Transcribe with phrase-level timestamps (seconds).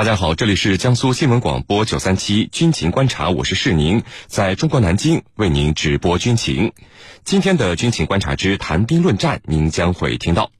[0.00, 6.72] 大家好，这里是江苏新闻广播九三七军情观察，我是世宁，在中国南京为您直播军情。
[7.22, 10.52] 今天的军情观察之谈兵论战，您将会听到：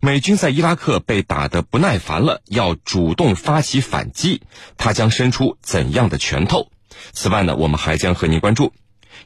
[0.00, 4.40] 美军在伊拉克被打得不耐烦了，要主动发起反击，
[4.78, 6.70] 他将伸出怎样的拳头？
[7.12, 8.72] 此外呢，我们还将和您关注：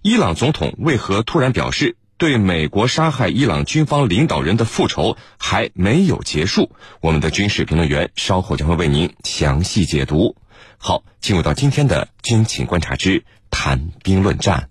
[0.03, 1.97] 伊朗总统为何突然表示？
[2.19, 10.37] 对美国杀害伊朗军方领导人的复仇还没有结束，我们的军事评论员稍后将会为您详细解读。
[10.79, 14.71] 好，进入到今天的军情观察之谈兵论战。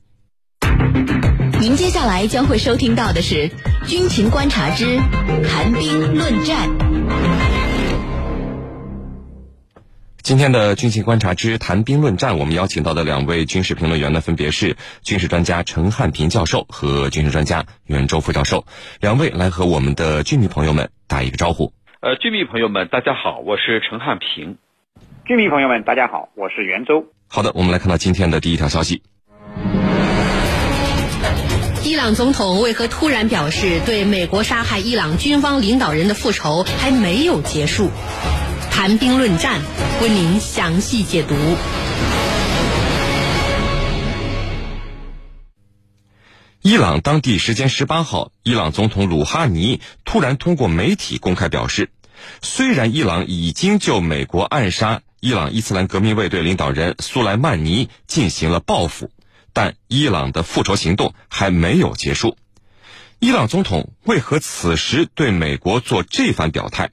[1.60, 3.52] 您接下来将会收听到的是
[3.88, 4.98] 军情观察之
[5.48, 7.65] 谈兵论战。
[10.26, 18.66] 今天的军情观察之谈兵论战，我们邀请到的两位军事评论员呢，分别是军事专家陈汉平教授和军事专家袁周副教授。
[19.00, 21.74] 两位来和我们的军迷朋友们打一个招呼。
[22.00, 24.58] 呃，军迷朋友们，大家好，我是陈汉平。
[25.28, 27.05] 军迷朋友们，大家好，我是袁周。
[27.27, 29.04] 好的，我们来看到今天的第一条消息。
[31.84, 37.92] 伊朗总统为何突然表示对美国杀害伊朗军方领导人的复仇还没有结束？
[38.76, 39.62] 谈兵论战，
[40.01, 41.34] 为您详细解读。
[46.62, 51.90] 伊朗当地时间十八号，伊朗总统鲁哈尼突然通过媒体公开表示，
[52.41, 59.09] 虽然伊朗已经就美国暗杀伊朗伊斯兰革命卫队领导人苏莱曼尼进行了报复，
[59.53, 62.35] 但伊朗的复仇行动还没有结束。
[63.20, 66.90] 伊朗总统为何此时对美国做这番表态？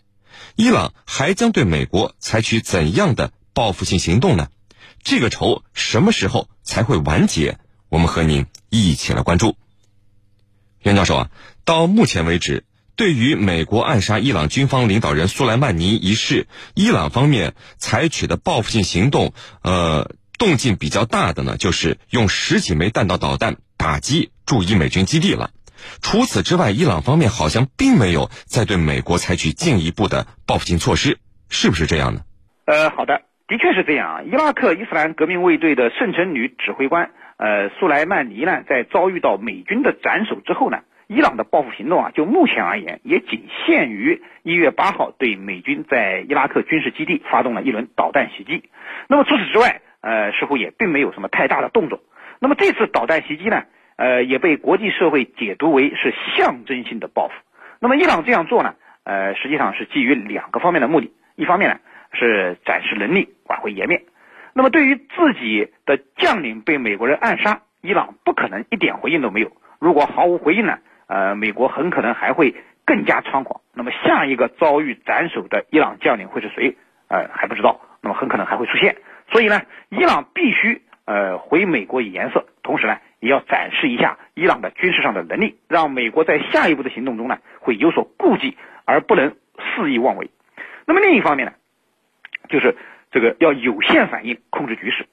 [0.56, 4.48] 伊朗还将对美国采取怎样的报复性行动呢？
[5.02, 7.58] 这个仇什么时候才会完结？
[7.88, 9.56] 我们和您一起来关注。
[10.80, 11.30] 袁教授啊，
[11.64, 12.64] 到目前为止，
[12.96, 25.50] 对于美国暗杀伊朗军方领导人苏莱曼尼一事，伊朗方面采取的报复性行动，呃，动静比较大的呢，就是用十几枚弹道导弹打击驻伊美军基地了。
[26.02, 32.20] 除此之外，伊朗方面好像并没有再对美国采取进一步的报复性措施，是不是这样呢？
[32.64, 34.22] 呃，好的，的确是这样啊。
[34.22, 40.78] 伊拉克伊斯兰革命卫队的圣城旅指挥官呃苏莱曼尼呢，在遭遇到美军的斩首之后呢，
[41.08, 48.70] 伊朗的报复行动啊，就目前而言也仅限于一月八号对美军在伊拉克军事基地发动了一轮导弹袭击。
[49.08, 52.00] 那么除此之外，呃，似乎也并没有什么太大的动作。
[52.38, 53.64] 那么这次导弹袭击呢？
[54.02, 57.34] 呃，也被国际社会解读为是象征性的报复。
[57.78, 58.74] 那么伊朗这样做呢？
[59.04, 61.12] 呃，实际上是基于两个方面的目的。
[61.36, 61.78] 一方面呢，
[62.12, 64.02] 是展示能力，挽回颜面。
[64.54, 69.52] 那么对于自己的将领被美国人暗杀，伊朗不可能一点回应都没有。
[69.78, 70.80] 如果毫无回应呢？
[71.06, 73.60] 呃，美国很可能还会更加猖狂。
[73.72, 76.76] 那么下一个遭遇斩首的伊朗将领会是谁？
[77.06, 77.80] 呃，还不知道。
[78.00, 78.96] 那么很可能还会出现。
[79.30, 82.98] 所以呢，伊朗必须呃回美国以颜色，同时呢。
[83.22, 90.28] 也要展示一下伊朗的军事上的能力，让美国在下一步的行动中呢会有所顾忌，而不能肆意妄为。
[90.86, 91.52] 那么另一方面呢，
[92.48, 92.74] 就是
[93.12, 95.06] 这个要有限反应，控制局势。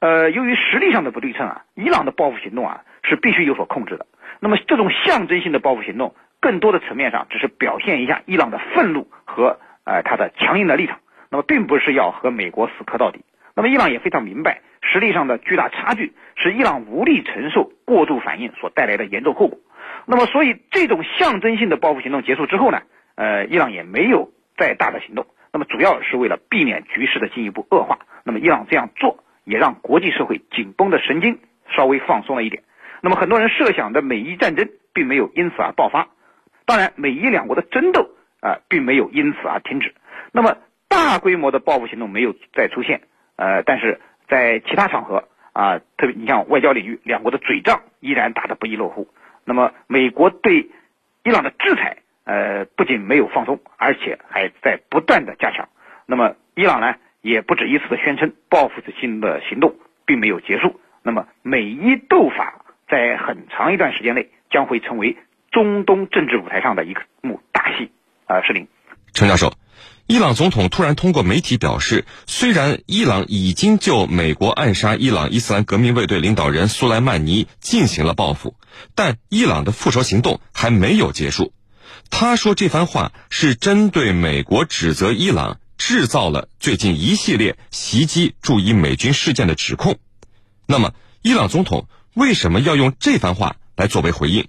[0.00, 4.04] 呃，由于实力上的不对称啊，伊朗的报复行动啊是必须有所控制的。
[4.38, 10.98] 那么这种象征性的报复行动，更多的层面上只是表现一下伊朗的愤怒和呃他的强硬的立场，
[11.30, 13.24] 那么并不是要和美国死磕到底。
[13.54, 14.60] 那么伊朗也非常明白。
[14.82, 19.58] 实力上的巨大差距是伊朗无力承受过度反应所带来的严重后果。
[20.04, 22.82] 那么，所以这种象征性的报复行动结束之后呢？
[23.16, 25.26] 呃，伊朗也没有再大的行动。
[25.52, 27.98] 那么，主要是为了避免局势的进一步恶化。
[28.24, 31.38] 那么，伊朗这样做也让国际社会紧绷的神经
[31.74, 32.62] 稍微放松了一点。
[33.00, 36.08] 那么，很多人设想的美伊战争并没有因此而爆发。
[36.66, 38.10] 当然，美伊两国的争斗
[38.40, 39.94] 啊，并没有因此而停止。
[40.32, 40.56] 那么，
[40.88, 43.00] 大规模的报复行动没有再出现。
[43.36, 44.00] 呃，但是。
[44.28, 49.08] 在其他场合啊，特别你像外交领域，两国的嘴仗依然打得不亦乐乎。
[49.46, 50.68] 那么，美国对
[51.24, 55.66] 伊朗的制裁，呃，不仅没有放松，而且还在不断的加强。
[56.04, 59.74] 那么，伊朗呢，也不止一次的宣称报复性的行动
[60.04, 60.78] 并没有结束。
[61.02, 65.16] 那么，美伊斗法在很长一段时间内将会成为
[65.50, 67.90] 中东政治舞台上的一幕大戏。
[68.26, 68.68] 啊，石林，
[69.14, 69.50] 陈教授。
[70.08, 78.54] 伊朗总统突然通过媒体表示，虽然伊朗已经就美国暗杀伊朗伊斯兰革命卫队领导人苏莱曼尼进行了报复，
[78.94, 81.52] 但伊朗的复仇行动还没有结束。
[82.08, 89.98] 他说这番话是针对美国指责伊朗制造了最近一系列袭击驻伊美军事件的指控。
[90.66, 94.46] 那么，伊朗总统为什么要用这番话来作为回应？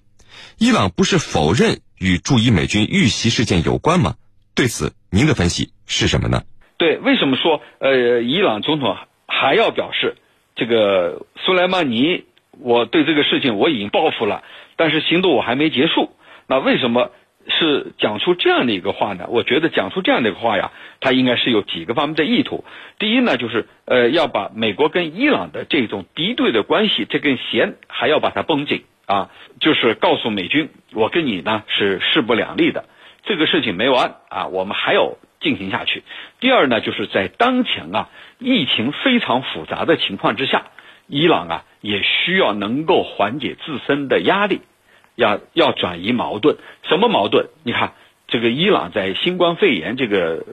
[0.60, 4.18] 伊朗不是否认与驻伊美军遇袭事件有关吗？
[4.54, 4.94] 对此。
[5.10, 6.42] 您的分析是什么呢？
[6.78, 10.16] 对，为什么说呃，伊朗总统还要表示
[10.56, 12.26] 这个苏莱曼尼，
[12.60, 14.44] 我对这个事情我已经报复了，
[14.76, 16.12] 但是行动我还没结束。
[16.48, 17.12] 那为什么
[17.48, 19.26] 是讲出这样的一个话呢？
[19.30, 22.66] 我觉得讲出这样的一个话呀，他应该是有几个方面的意图。
[23.00, 32.86] 第一呢，就是呃，要把美国跟伊朗的这种敌对的关系这根弦还要把它绷紧啊，就是告诉美军，我跟你呢是势不两立的，
[33.28, 36.04] 这个事情没完啊，我们还要进行下去。
[36.40, 38.10] 第二呢，就是在当前啊
[38.40, 40.68] 疫情非常复杂的情况之下，
[41.08, 44.62] 伊朗啊也需要能够缓解自身的压力。
[45.16, 47.48] 要要转移矛盾，什么矛盾？
[47.64, 47.94] 你看，
[48.28, 50.46] 这个伊朗在新冠肺炎这个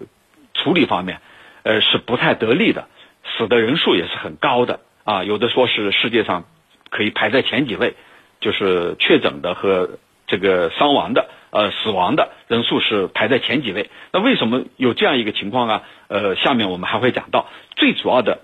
[0.55, 1.20] 处理方面，
[1.65, 2.88] 呃，是不太得力的，
[3.37, 6.47] 死的人数也是很高的啊，有的说是世界上
[6.88, 7.94] 可以排在前几位，
[8.41, 13.91] 就是确诊的和这个伤亡的，呃，死亡的人数是排在前几位。
[14.12, 15.82] 那为什么有这样一个情况啊？
[16.09, 18.41] 呃，下面我们还会讲到，最主要的，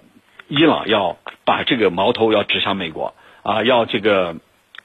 [0.49, 4.37] 伊朗要把这个矛头要指向美国啊，要这个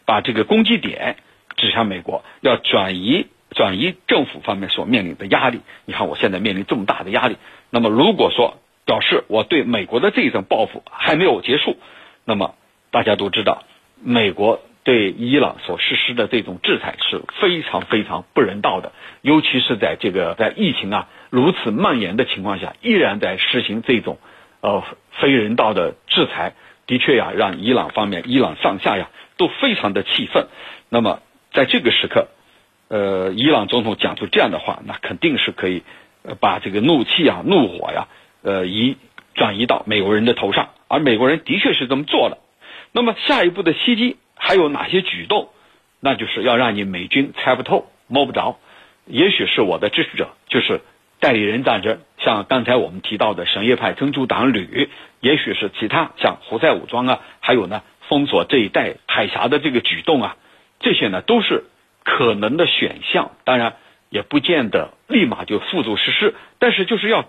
[0.05, 1.17] 把这个攻击点。
[1.57, 7.37] 指向美国要转移转移政府方面所面临的压力，你看我现在面临这么大的压力，
[7.69, 11.77] 那么如果说表示我对美国的这一种报复还没有结束，
[12.25, 12.55] 那么
[12.91, 13.63] 大家都知道，
[14.03, 24.17] 美国对伊朗所实施的这种制裁是非常非常不人道的，尤其是在这个在疫情啊如此蔓延的情况下，依然在实行这种
[24.61, 26.53] 呃非人道的制裁，
[26.87, 30.47] 的确呀，让伊朗方面伊朗上下呀都非常的气愤，
[30.87, 31.19] 那么。
[31.53, 32.27] 在这个时刻，
[32.89, 35.83] 呃，伊朗总统讲出这样的话，那肯定是可以
[36.41, 38.09] 把这个怒气啊、怒火呀，
[38.41, 38.97] 呃，移
[39.35, 42.39] 转移到美国人的头上，而美国人的确是这么做了。
[42.91, 45.49] 那么下一步的袭击还有哪些举动？
[45.99, 48.59] 那就是要让你美军猜不透、摸不着。
[49.07, 50.81] 也许是我的支持者，就是
[51.19, 60.37] 代理人战争，像刚才我们提到的什叶派真主党旅，也许是其他像胡塞武装啊，还有呢封锁这一带海峡的这个举动啊。
[60.79, 61.63] 这些呢都是
[62.03, 63.77] 可能的选项，当然
[64.09, 66.35] 也不见得立马就付诸实施。
[66.59, 67.25] 但是就是要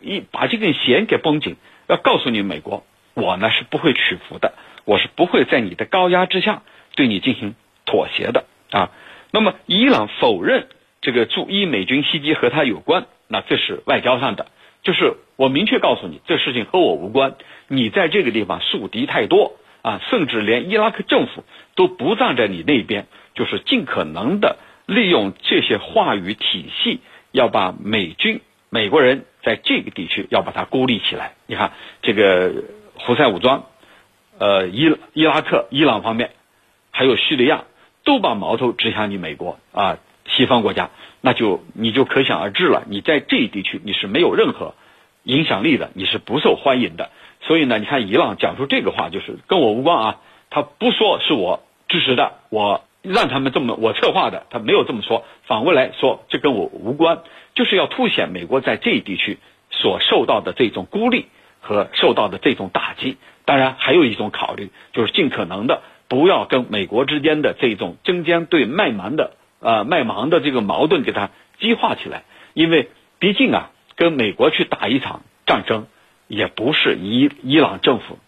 [0.00, 1.56] 一把这根弦给绷紧，
[1.88, 6.62] 要告诉你美国，我呢是不会屈服的，我是不会在你的高压之下
[6.94, 8.90] 对你进行妥协的啊。
[9.30, 10.66] 那么伊朗否认
[11.00, 14.46] 这个驻伊美军袭击和他有关，那这是外交上的，
[14.82, 17.34] 就是我明确告诉你，这事情和我无关，
[17.68, 19.56] 你在这个地方树敌太多。
[19.82, 21.42] 啊，甚至连伊拉克政府
[21.74, 27.00] 都不站在你那边，就是尽可能的利用这些话语体系，
[27.32, 31.32] 要把美军、美国人在这个地区要把它孤立起来。
[31.48, 32.62] 你看，这个
[32.94, 33.64] 胡塞武装，
[34.38, 36.30] 呃，伊伊拉克、伊朗方面，
[36.90, 37.64] 还有叙利亚，
[38.04, 40.90] 都把矛头指向你美国啊，西方国家，
[41.20, 42.84] 那就你就可想而知了。
[42.88, 44.74] 你在这一地区你是没有任何
[45.22, 47.10] 影响力的，你是不受欢迎的。
[47.42, 50.20] 所以呢，你看伊朗讲出这个话，就是跟我无关啊。
[50.50, 55.24] 他不说是我支持的，我让他们这么我策划的，他没有这么说。
[55.46, 57.22] 反过来说，这跟我无关，
[57.54, 59.38] 就是要凸显美国在这一地区
[59.70, 61.26] 所受到的这种孤立
[61.60, 63.16] 和受到的这种打击。
[63.44, 72.24] 当然，还有一种考虑，就是尽可能的不要跟美国之间的这种针尖对麦芒的呃麦芒的这个矛盾给它激化起来。
[72.54, 75.86] 因为毕竟啊，跟美国去打一场战争。
[76.28, 78.18] 也不是伊伊朗政府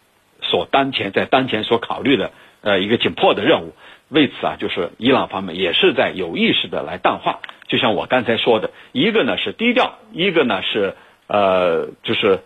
[0.42, 3.72] 所当前在当前所考虑的呃一个紧迫的任务。
[4.10, 7.40] 为此啊，就是伊朗方面也是在有意识的来淡化。
[7.66, 10.96] 就像我刚才说的，一个呢是低调，一个呢是
[11.28, 12.40] 呃就是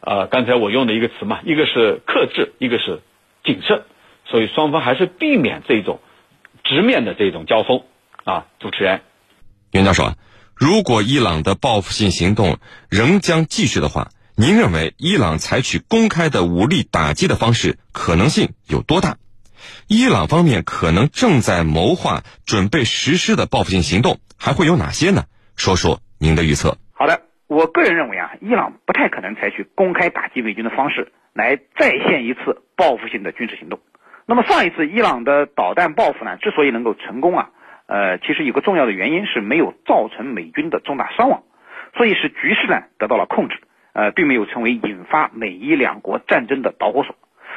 [0.00, 3.02] 呃刚才我用的一个词嘛，一个是克制，一个是
[3.44, 3.82] 谨慎。
[4.26, 6.00] 所以双方还是避免这种
[6.64, 7.82] 直面的这种交锋
[8.24, 8.46] 啊。
[8.60, 9.00] 主持人，
[9.72, 10.16] 袁教授啊，
[10.54, 14.10] 如果伊朗的报复性行动仍将继续的话。
[14.40, 19.16] 您认为伊朗采取公开的武力打击的方式可能性有多大？
[19.88, 25.24] 伊朗方面可能正在谋划、准备实施的报复性行动还会有哪些呢？
[25.56, 26.78] 说说您的预测。
[27.48, 33.80] 我个人认为啊，伊朗不太可能采取公开打击美军的方式来再现一次报复性的军事行动。
[34.26, 37.50] 那么上一次伊朗的导弹报复呢，之所以能够成功啊，
[37.86, 41.42] 呃，其实有个重要的原因是没有造成美军的重大伤亡，
[41.96, 43.58] 所以使局势呢得到了控制。
[43.94, 47.16] 呃，并没有成为引发美伊两国战争的导火索。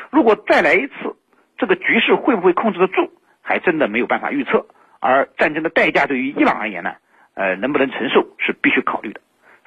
[0.10, 1.16] 如果再来一次，
[1.58, 4.66] 这个局势会不会控制得住，还真的没有办法预测。
[5.00, 6.96] 而战争的代价对于伊朗而言呢，
[7.36, 9.20] 呃，能不能承受是必须考虑的。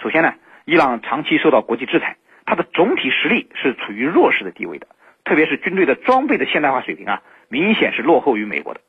[0.04, 0.34] 首先呢，
[0.66, 4.87] 伊朗长期受到国际制裁，它的总体实力是处于弱势的地位的，
[5.25, 8.82] 特别是军队的装备的现代化水平啊，明显是落后于美国的。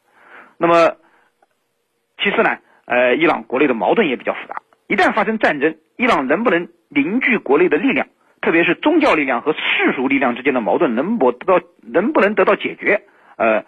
[0.58, 0.98] 那么，
[2.22, 6.68] 其次呢，呃，伊朗国内的矛盾也比较复杂，一旦发生战争，伊朗能不能？
[6.88, 8.08] 凝聚国内的力量，
[8.42, 13.02] 特别是宗教力量和世俗力量之间的矛盾能不得到能不能得到解决，
[13.38, 13.66] 呃，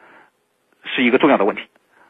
[0.84, 1.63] 是一个重要的问题。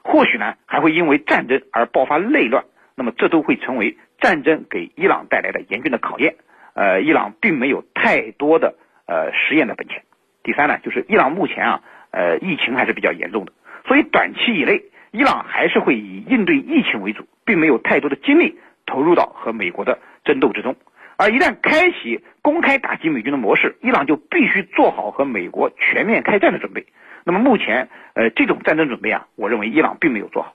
[0.04, 6.36] 或许呢，还会因为战争而爆发内乱，那么这都会成为战争给伊朗带来的严峻的考验。
[6.74, 8.76] 呃，伊朗并没有太多的
[9.08, 10.04] 呃实验的本钱。
[10.44, 11.82] 第三呢，就是伊朗目前啊，
[12.12, 13.52] 呃，疫情还是比较严重的，
[13.86, 20.76] 所以短期以内，伊朗还是会以应对疫情为主，并没有太多的精力投入到和美国的争斗之中。
[21.18, 26.86] 而一旦开启公开打击美军的模式，伊朗就必须做好和美国全面开战的准备。
[27.24, 30.54] 那么目前，呃，这种战争准备啊，我认为伊朗并没有做好。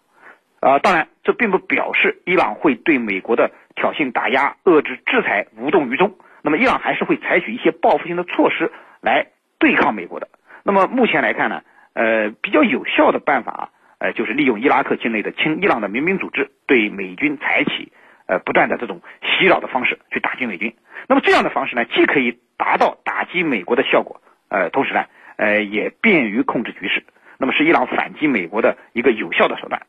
[0.63, 6.15] 啊，当然，这并不表示伊朗会对美国的挑衅、打压、遏制、制裁无动于衷。
[6.41, 9.27] 那么伊朗还是会采取一些报复性的措施来。
[9.59, 10.29] 对抗美国的，
[10.65, 11.63] 那么目前来看呢，
[11.95, 17.93] 呃，比较有效的办法啊，呃，就是利用伊拉克境内的亲伊朗的民兵组织，对美军采取
[18.27, 20.75] 呃不断的这种袭扰的方式去打击美军。
[21.07, 25.05] 那么这样的方式呢，既可以达到打击美国的效果，呃，同时呢，
[25.37, 27.05] 呃，也便于控制局势。
[27.39, 29.81] 那么是伊朗反击美国的一个有效的手段。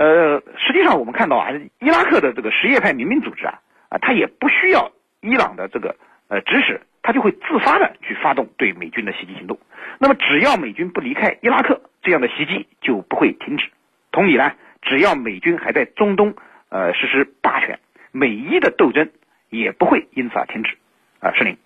[0.00, 5.96] 呃，实际上我们看到啊，伊拉克的这个什叶派民兵组织啊，啊，他也不需要伊朗的这个
[6.28, 6.80] 呃指使。
[7.02, 9.58] 他就会自发的去发动对美军的袭击行动。
[9.98, 13.64] 那么，只要美军不离开伊拉克，这样的袭击就不会停止。
[14.12, 14.52] 同理呢，
[14.82, 16.34] 只要美军还在中东
[16.68, 17.80] 呃实施霸权，
[18.12, 19.10] 美伊的斗争
[19.48, 20.76] 也不会因此而停止。
[21.20, 21.56] 啊，石林，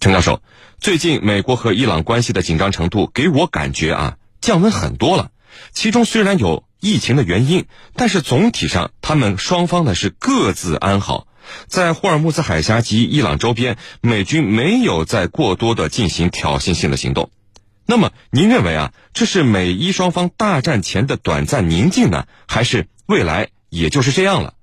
[0.00, 0.42] 陈教授，
[0.80, 5.30] 最近美国和伊朗关系的紧张程度给我感觉啊降温很多了。
[5.70, 11.28] 其中虽然有疫情的原因，但是总体上他们双方呢是各自安好。
[11.66, 17.30] 在霍尔木兹海峡及伊朗周边，美军没有再过多的进行挑衅性的行动。
[17.86, 24.54] 那么，您认为啊，这是美伊双方大战前的短暂宁静呢，还是未来也就是这样了？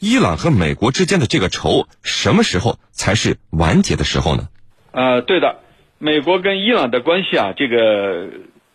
[0.00, 4.48] 伊朗和美国之间的这个仇，什么时候才是完结的时候呢？
[4.90, 5.60] 呃，对的，
[5.98, 8.30] 美国跟伊朗的关系啊，这个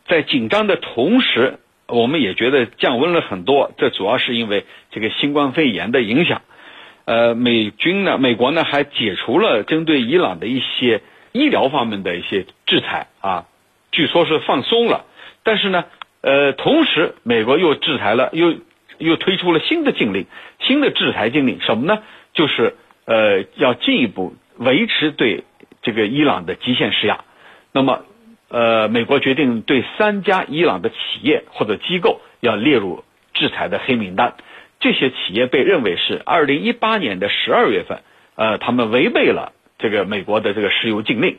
[0.08, 3.72] 在紧张的同时，我们也觉得降温了很多。
[3.78, 6.42] 这主要是因为这个新冠肺炎的影响。
[7.06, 11.02] 呃，美军呢，美国呢还解除了针对伊朗的一些
[11.32, 13.46] 医疗方面的一些制裁啊，
[13.92, 15.06] 据说是放松了。
[15.44, 15.86] 但是呢，
[16.20, 18.56] 呃，同时美国又制裁了，又
[18.98, 20.26] 又推出了新的禁令，
[20.60, 22.04] 新的制裁禁令什么呢？
[22.34, 22.76] 就是
[23.06, 25.46] 呃，要进一步维持对
[25.82, 27.24] 这个伊朗的极限施压。
[27.72, 28.04] 那么，
[28.50, 34.36] 呃，美国决定对三家伊朗的企业或者机构要列入制裁的黑名单。
[34.80, 38.04] 这些企业被认为是二零一八年的十二月份，
[38.36, 41.38] 呃，他们违背了这个美国的这个石油禁令，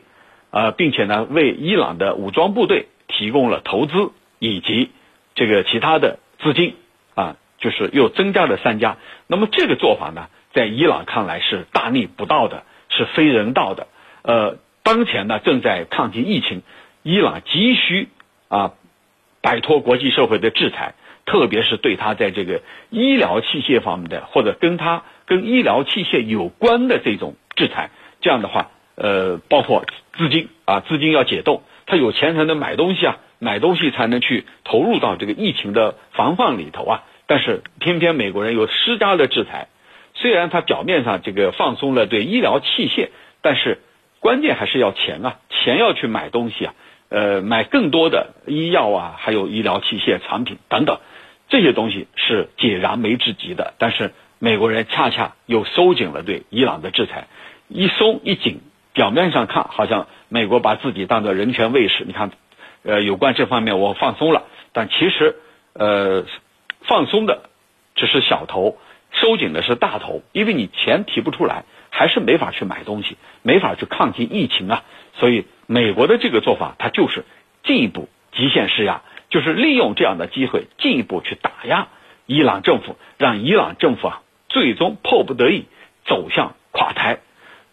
[0.51, 4.91] 呃，并且呢，为伊朗的武装部队提供了投资以及
[5.35, 6.75] 这个其他的资金，
[7.15, 8.97] 啊，就是又增加了三家。
[9.29, 13.87] 那么这个做法呢，在伊朗看来是大逆不道的，是非人道的。
[14.23, 16.63] 呃，当前呢正在抗击疫情，
[17.03, 18.09] 伊朗急需
[18.49, 18.73] 啊
[19.41, 20.95] 摆脱国际社会的制裁。
[21.31, 27.91] 特别是对他在这个医疗器械方面的，或者跟他跟医疗器械有关的这种制裁，
[28.23, 29.85] 这样的话，呃，包括
[30.17, 37.05] 资金啊，资金要解冻，他有钱才能买东西啊，买东西才能去投入到这个疫情的防范里头啊。
[37.27, 39.69] 但是偏偏美国人又施加了制裁，
[40.15, 43.09] 虽然他表面上这个放松了对医疗器械，
[43.43, 43.81] 但是
[44.21, 46.75] 关键还是要钱啊，钱要去买东西啊，
[47.11, 50.99] 呃，买更多的医药啊，还有医疗器械产品等等。
[51.49, 57.27] 这些东西是解燃眉之急的，但是美国人恰恰又收紧了对伊朗的制裁，
[57.69, 58.61] 一松一紧，
[58.93, 62.31] 表面上看好像美国把自己当做人权卫士，你看，
[62.83, 65.37] 呃，有关这方面我放松了，但其实，
[65.73, 66.27] 呃，
[66.83, 67.49] 放松的
[67.95, 68.77] 只是小头，
[69.13, 74.85] 收紧的是大头，因为你钱提不出来，还是没法去买东西，没法去抗击疫情啊，
[75.15, 77.25] 所以美国的这个做法，它就是
[77.63, 79.03] 进一步极限施压。
[79.29, 81.89] 就是利用这样的机会，进一步去打压
[82.25, 85.67] 伊朗政府，让伊朗政府啊最终迫不得已
[86.07, 87.19] 走向垮台。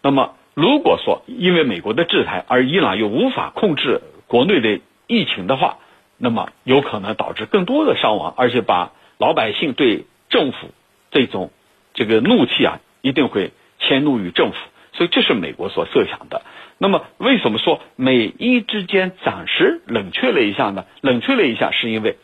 [0.02, 5.78] 那么，如果说因为美国的制裁而伊朗又无法控制国内的疫情的话，
[6.18, 10.68] 那么有可能导致更多的伤亡，而且把老百姓对政府
[11.10, 11.50] 这种
[11.94, 14.56] 这个怒气啊，一定会迁怒于政府。
[14.96, 16.42] 所以，这是美国所设想的。
[16.78, 20.86] 那么，为什么说美伊之间暂时冷却了一下呢？
[21.02, 22.16] 冷却了一下，是因为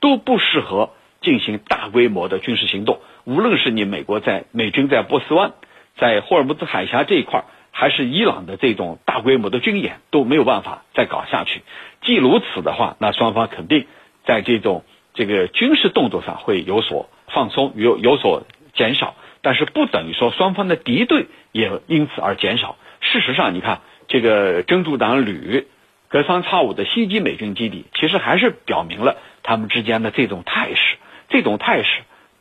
[0.00, 0.90] 都不适合
[1.20, 2.98] 进行大规模的军事行动。
[3.24, 5.52] 无论是你美国在美军在波斯湾、
[5.96, 11.62] 在霍尔木兹海峡这一块，还是伊朗的这种大规模的军演，都没有办法再搞下去。
[12.02, 13.86] 既如此的话，那双方肯定
[14.24, 18.42] 在这种这个军事动作上会有所放松，有有所
[18.74, 19.14] 减少。
[19.46, 22.74] 但是不等于说双方的敌对也因此而减少。
[23.00, 25.68] 事实上，你看这个真主党旅
[26.08, 30.96] 隔三差五的袭击美军基地，其实还是表明了他们之间的这种态势。
[31.28, 31.88] 这种态势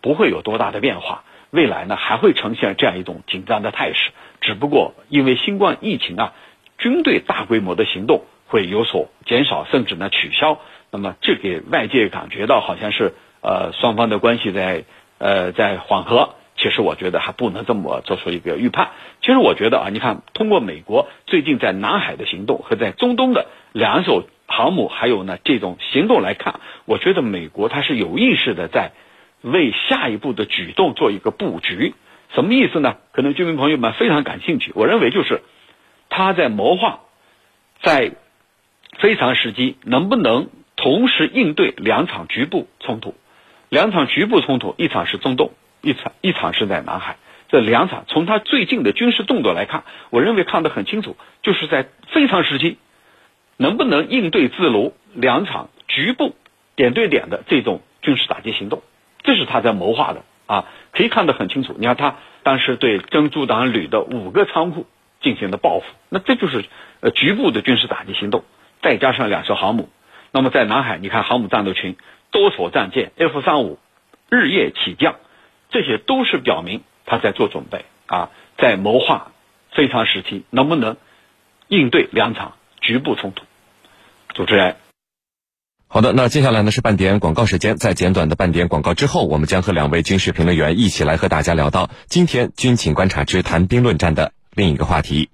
[0.01, 4.09] 不会有多大的变化，未来呢还会呈现这样一种紧张的态势。
[4.41, 6.33] 只不过因为新冠疫情啊，
[6.79, 10.59] 军队大规模的行动会有所减少，甚至呢取消。
[10.89, 14.85] 那么这给外界感觉到好像是呃双方的关系在
[15.19, 16.33] 呃在缓和。
[16.57, 18.91] 其实我觉得还不能这么做出一个预判。
[19.21, 28.91] 其实我觉得啊，你看通过美国最近在南海的行动和在中东的两艘航母，还有呢这种行动来看，我觉得美国它是有意识的在
[29.41, 31.93] 为下一步的举动做一个布局。
[32.33, 32.97] 什么意思呢？
[33.11, 34.71] 可能居民朋友们非常感兴趣。
[34.75, 35.41] 我认为就是
[36.09, 37.01] 他在谋划
[37.81, 38.13] 在
[38.97, 43.13] 非常时机能不能同时应对两场局部冲突。
[43.69, 45.51] 两场局部冲突，一场是中东。
[45.85, 52.79] 一场一场是在南海，这两场从他最近的军事动作来看，我认为看得很清楚，就是在非常时期，
[53.55, 56.35] 能不能应对自如两场局部
[56.75, 58.81] 点对点的这种军事打击行动，
[59.21, 61.75] 这是他在谋划的啊，可以看得很清楚。
[61.77, 64.87] 你看他当时对珍珠党旅的五个仓库
[65.21, 66.65] 进行的报复，那这就是
[67.01, 68.43] 呃局部的军事打击行动，
[68.81, 69.89] 再加上两艘航母，
[70.31, 71.95] 那么在南海，你看航母战斗群、
[72.31, 73.77] 多所战舰 F 三五
[74.31, 75.17] 日夜起降。
[75.75, 79.33] 这些都是表明他在做准备啊，在谋划
[79.73, 80.95] 非常时期能不能
[81.67, 83.43] 应对两场局部冲突。
[84.33, 84.77] 主持人，
[85.89, 95.29] 好的，那接下来呢是半点广告时间，在简短的半点广告之后，我们将和两位军事评论员一起来和大家聊到今天军情观察之谈兵论战的另一个话题。